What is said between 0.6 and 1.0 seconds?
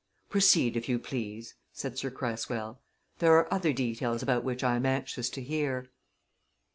if you